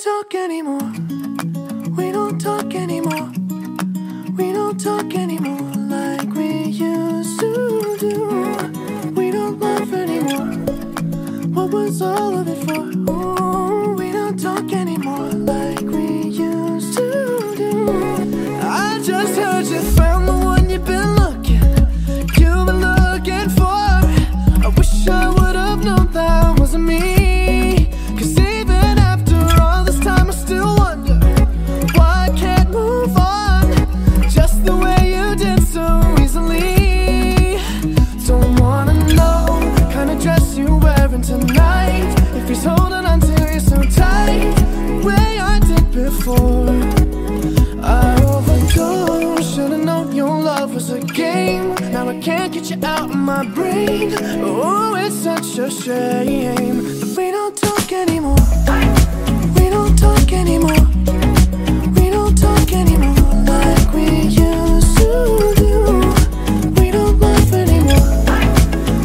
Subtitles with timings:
[0.00, 0.92] talk anymore.
[1.94, 3.30] We don't talk anymore.
[4.34, 9.12] We don't talk anymore like we used to do.
[9.14, 10.52] We don't laugh anymore.
[11.52, 12.80] What was all of it for?
[12.80, 13.49] Ooh,
[52.20, 54.12] can't get you out of my brain.
[54.42, 58.36] Oh, it's such a shame that we don't talk anymore.
[59.56, 60.84] We don't talk anymore.
[61.94, 63.14] We don't talk anymore
[63.46, 66.12] like we used to do.
[66.78, 67.96] We don't laugh anymore.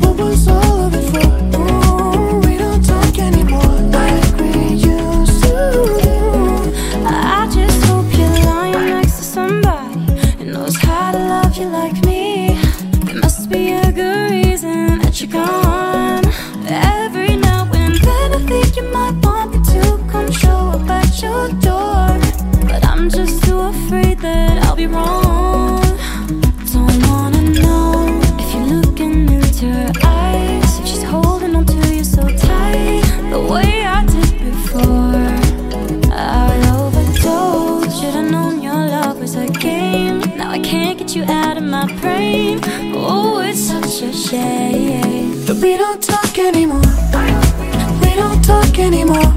[0.00, 1.26] What was all of it for?
[1.58, 5.58] Ooh, we don't talk anymore like we used to
[6.02, 6.74] do.
[7.06, 10.00] I just hope you're lying next to somebody
[10.38, 12.15] who knows how to love you like me.
[13.46, 16.24] Must be a good reason that you're gone.
[16.66, 21.22] Every now and then I think you might want me to come show up at
[21.22, 22.08] your door.
[22.66, 25.80] But I'm just too afraid that I'll be wrong.
[26.72, 30.80] Don't wanna know if you're looking into her eyes.
[30.80, 35.30] If she's holding on to you so tight, the way I did before.
[36.12, 38.00] I overdosed.
[38.00, 39.75] Should've known your love was a game.
[40.56, 42.60] I can't get you out of my brain.
[42.94, 45.44] Oh, it's such a shame.
[45.44, 46.80] That we don't talk anymore.
[48.00, 49.34] We don't talk anymore.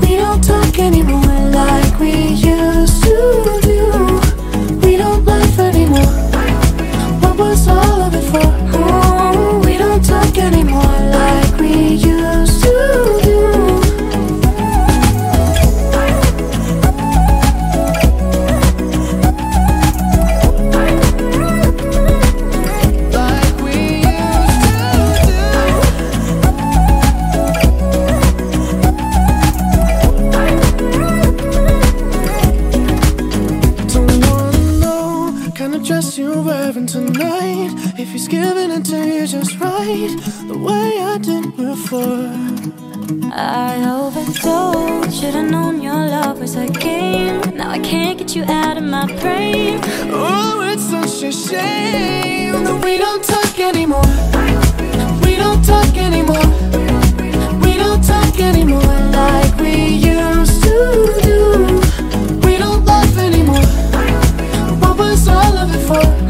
[0.00, 1.35] We don't talk anymore
[36.14, 37.72] you're wearing tonight.
[37.98, 40.14] If he's giving it to you just right,
[40.46, 42.30] the way I did before.
[43.34, 45.20] I overdosed.
[45.20, 47.40] Should've known your love was a game.
[47.56, 49.80] Now I can't get you out of my brain.
[50.12, 54.06] Oh, it's such a shame that we don't talk anymore.
[55.26, 56.55] We don't talk anymore.
[65.86, 66.25] for